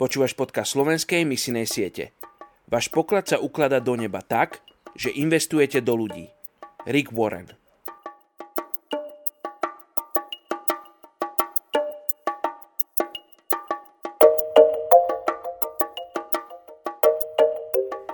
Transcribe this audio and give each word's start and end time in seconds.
Počúvaš 0.00 0.32
podcast 0.32 0.72
slovenskej 0.72 1.28
misinej 1.28 1.68
siete. 1.68 2.16
Váš 2.72 2.88
poklad 2.88 3.28
sa 3.28 3.36
ukladá 3.36 3.84
do 3.84 3.92
neba 4.00 4.24
tak, 4.24 4.64
že 4.96 5.12
investujete 5.12 5.84
do 5.84 5.92
ľudí. 5.92 6.32
Rick 6.88 7.12
Warren 7.12 7.52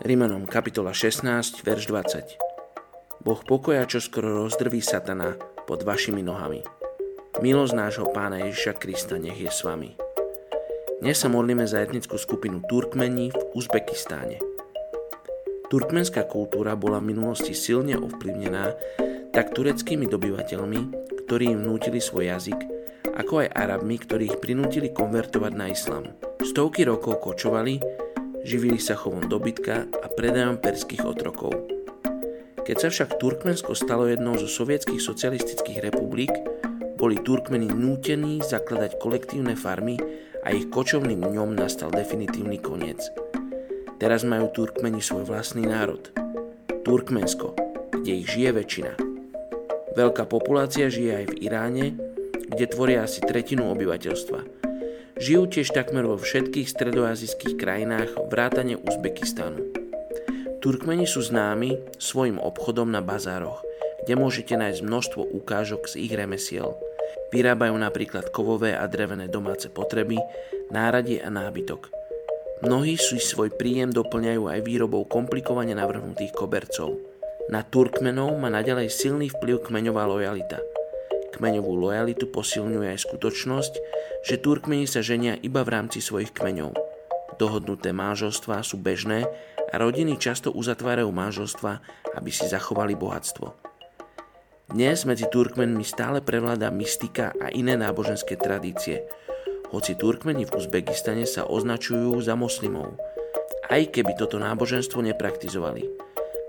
Rímanom 0.00 0.48
kapitola 0.48 0.96
16, 0.96 1.60
verš 1.60 1.84
20 1.92 3.20
Boh 3.20 3.40
pokoja 3.44 3.84
čo 3.84 4.00
skoro 4.00 4.48
rozdrví 4.48 4.80
satana 4.80 5.36
pod 5.68 5.84
vašimi 5.84 6.24
nohami. 6.24 6.64
Milosť 7.44 7.76
nášho 7.76 8.08
pána 8.08 8.40
Ježiša 8.48 8.72
Krista 8.80 9.20
nech 9.20 9.36
je 9.36 9.52
s 9.52 9.60
vami. 9.68 10.03
Dnes 11.04 11.20
sa 11.20 11.28
modlíme 11.28 11.68
za 11.68 11.84
etnickú 11.84 12.16
skupinu 12.16 12.64
Turkmení 12.64 13.28
v 13.28 13.36
Uzbekistáne. 13.52 14.40
Turkmenská 15.68 16.24
kultúra 16.24 16.80
bola 16.80 16.96
v 16.96 17.12
minulosti 17.12 17.52
silne 17.52 17.92
ovplyvnená 18.00 18.72
tak 19.28 19.52
tureckými 19.52 20.08
dobyvateľmi, 20.08 20.80
ktorí 21.28 21.52
im 21.52 21.60
vnútili 21.60 22.00
svoj 22.00 22.32
jazyk, 22.32 22.56
ako 23.20 23.44
aj 23.44 23.52
Arabmi, 23.52 24.00
ktorí 24.00 24.32
ich 24.32 24.40
prinútili 24.40 24.96
konvertovať 24.96 25.52
na 25.52 25.68
islám. 25.68 26.08
Stovky 26.40 26.88
rokov 26.88 27.20
kočovali, 27.20 27.84
živili 28.40 28.80
sa 28.80 28.96
chovom 28.96 29.28
dobytka 29.28 29.84
a 29.84 30.06
predajom 30.08 30.56
perských 30.56 31.04
otrokov. 31.04 31.52
Keď 32.64 32.76
sa 32.80 32.88
však 32.88 33.20
Turkmensko 33.20 33.76
stalo 33.76 34.08
jednou 34.08 34.40
zo 34.40 34.48
sovietských 34.48 35.04
socialistických 35.04 35.84
republik, 35.84 36.32
boli 36.96 37.20
Turkmeni 37.20 37.68
nútení 37.68 38.40
zakladať 38.40 38.96
kolektívne 38.96 39.52
farmy 39.52 40.00
a 40.44 40.52
ich 40.52 40.68
kočovným 40.68 41.24
dňom 41.24 41.56
nastal 41.56 41.88
definitívny 41.88 42.60
koniec. 42.60 43.00
Teraz 43.96 44.28
majú 44.28 44.52
Turkmeni 44.52 45.00
svoj 45.00 45.24
vlastný 45.24 45.64
národ. 45.64 46.12
Turkmensko, 46.84 47.56
kde 48.04 48.12
ich 48.20 48.28
žije 48.28 48.50
väčšina. 48.52 48.92
Veľká 49.96 50.28
populácia 50.28 50.92
žije 50.92 51.24
aj 51.24 51.26
v 51.32 51.34
Iráne, 51.48 51.86
kde 52.52 52.64
tvoria 52.68 53.08
asi 53.08 53.24
tretinu 53.24 53.72
obyvateľstva. 53.72 54.40
Žijú 55.16 55.42
tiež 55.48 55.72
takmer 55.72 56.04
vo 56.04 56.20
všetkých 56.20 56.68
stredoazijských 56.68 57.56
krajinách 57.56 58.12
vrátane 58.28 58.76
Uzbekistanu. 58.76 59.64
Turkmeni 60.60 61.08
sú 61.08 61.24
známi 61.24 61.80
svojim 61.96 62.36
obchodom 62.36 62.92
na 62.92 63.00
bazároch, 63.00 63.64
kde 64.04 64.20
môžete 64.20 64.60
nájsť 64.60 64.80
množstvo 64.84 65.22
ukážok 65.24 65.88
z 65.88 66.04
ich 66.04 66.12
remesiel– 66.12 66.76
Vyrábajú 67.34 67.74
napríklad 67.74 68.30
kovové 68.30 68.78
a 68.78 68.86
drevené 68.86 69.26
domáce 69.26 69.66
potreby, 69.72 70.20
náradie 70.70 71.18
a 71.18 71.30
nábytok. 71.32 71.90
Mnohí 72.62 72.96
si 72.96 73.20
svoj 73.20 73.52
príjem 73.52 73.90
doplňajú 73.92 74.48
aj 74.48 74.60
výrobou 74.64 75.04
komplikovane 75.04 75.74
navrhnutých 75.76 76.32
kobercov. 76.32 76.96
Na 77.52 77.60
Turkmenov 77.60 78.40
má 78.40 78.48
naďalej 78.48 78.88
silný 78.88 79.28
vplyv 79.28 79.68
kmeňová 79.68 80.08
lojalita. 80.08 80.62
Kmeňovú 81.34 81.76
lojalitu 81.76 82.30
posilňuje 82.30 82.94
aj 82.94 83.04
skutočnosť, 83.04 83.72
že 84.24 84.40
Turkmeni 84.40 84.86
sa 84.88 85.04
ženia 85.04 85.36
iba 85.42 85.60
v 85.66 85.72
rámci 85.76 85.98
svojich 86.00 86.32
kmeňov. 86.32 86.72
Dohodnuté 87.36 87.90
manželstvá 87.90 88.62
sú 88.62 88.78
bežné 88.78 89.26
a 89.68 89.74
rodiny 89.76 90.16
často 90.16 90.54
uzatvárajú 90.54 91.10
manželstva, 91.10 91.82
aby 92.14 92.30
si 92.30 92.46
zachovali 92.46 92.94
bohatstvo. 92.94 93.73
Dnes 94.74 95.06
medzi 95.06 95.30
Turkmenmi 95.30 95.86
stále 95.86 96.18
prevláda 96.18 96.66
mystika 96.74 97.30
a 97.38 97.46
iné 97.54 97.78
náboženské 97.78 98.34
tradície, 98.34 99.06
hoci 99.70 99.94
Turkmeni 99.94 100.50
v 100.50 100.50
Uzbekistane 100.50 101.30
sa 101.30 101.46
označujú 101.46 102.18
za 102.18 102.34
moslimov, 102.34 102.98
aj 103.70 103.94
keby 103.94 104.18
toto 104.18 104.42
náboženstvo 104.42 104.98
nepraktizovali. 104.98 105.86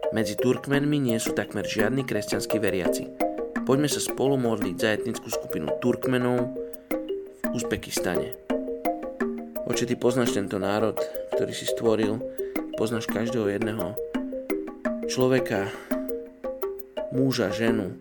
Medzi 0.09 0.41
Turkmenmi 0.41 0.97
nie 0.97 1.21
sú 1.21 1.37
takmer 1.37 1.69
žiadni 1.69 2.01
kresťanskí 2.01 2.57
veriaci. 2.57 3.13
Poďme 3.61 3.93
sa 3.93 4.01
spolu 4.01 4.41
modliť 4.41 4.75
za 4.81 4.89
etnickú 4.97 5.29
skupinu 5.29 5.77
Turkmenov 5.77 6.49
v 6.49 7.53
Uzbekistane. 7.53 8.33
Oče, 9.69 9.85
ty 9.85 9.93
poznáš 9.93 10.33
tento 10.33 10.57
národ, 10.57 10.97
ktorý 11.37 11.53
si 11.53 11.69
stvoril, 11.69 12.17
poznáš 12.73 13.05
každého 13.05 13.53
jedného 13.53 13.93
človeka, 15.13 15.69
muža, 17.13 17.53
ženu, 17.53 17.95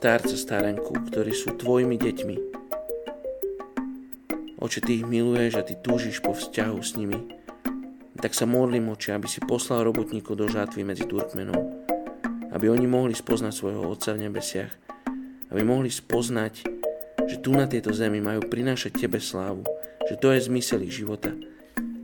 starca, 0.00 0.32
starenku, 0.32 1.12
ktorí 1.12 1.28
sú 1.36 1.60
tvojimi 1.60 2.00
deťmi. 2.00 2.36
Oče, 4.56 4.80
ty 4.80 4.96
ich 4.96 5.04
miluješ 5.04 5.60
a 5.60 5.62
ty 5.62 5.76
túžiš 5.76 6.24
po 6.24 6.32
vzťahu 6.32 6.78
s 6.80 6.96
nimi. 6.96 7.28
Tak 8.16 8.32
sa 8.32 8.48
modlím, 8.48 8.96
oče, 8.96 9.12
aby 9.12 9.28
si 9.28 9.44
poslal 9.44 9.84
robotníkov 9.84 10.40
do 10.40 10.48
žatvy 10.48 10.88
medzi 10.88 11.04
Turkmenov, 11.04 11.84
aby 12.48 12.72
oni 12.72 12.88
mohli 12.88 13.12
spoznať 13.12 13.52
svojho 13.52 13.84
Otca 13.84 14.16
v 14.16 14.24
nebesiach, 14.24 14.72
aby 15.52 15.60
mohli 15.68 15.92
spoznať, 15.92 16.64
že 17.28 17.36
tu 17.44 17.52
na 17.52 17.68
tejto 17.68 17.92
zemi 17.92 18.24
majú 18.24 18.48
prinášať 18.48 19.04
Tebe 19.04 19.20
slávu, 19.20 19.68
že 20.08 20.16
to 20.16 20.32
je 20.32 20.48
zmysel 20.48 20.80
ich 20.80 20.96
života. 20.96 21.36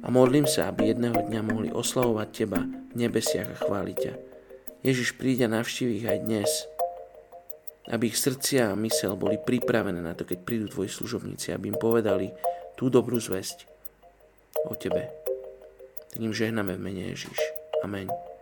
A 0.04 0.12
modlím 0.12 0.44
sa, 0.44 0.68
aby 0.68 0.92
jedného 0.92 1.16
dňa 1.16 1.40
mohli 1.48 1.72
oslavovať 1.72 2.28
Teba 2.28 2.60
v 2.60 3.08
nebesiach 3.08 3.56
a 3.56 3.60
chváliť 3.64 3.96
ťa. 4.04 4.12
Ježiš 4.84 5.16
príde 5.16 5.48
navštíviť 5.48 5.96
ich 5.96 6.08
aj 6.12 6.18
dnes, 6.28 6.50
aby 7.90 8.10
ich 8.10 8.18
srdcia 8.18 8.74
a 8.74 8.78
mysel 8.78 9.14
boli 9.14 9.38
pripravené 9.38 10.02
na 10.02 10.12
to, 10.18 10.26
keď 10.26 10.38
prídu 10.42 10.66
tvoji 10.66 10.90
služobníci, 10.90 11.54
aby 11.54 11.70
im 11.70 11.78
povedali 11.78 12.34
tú 12.74 12.90
dobrú 12.90 13.22
zväzť 13.22 13.66
o 14.66 14.74
tebe. 14.74 15.08
Tak 16.10 16.18
im 16.18 16.34
žehname 16.34 16.74
v 16.74 16.82
mene 16.82 17.02
Ježiš. 17.14 17.38
Amen. 17.86 18.35